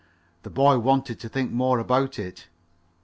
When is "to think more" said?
1.19-1.77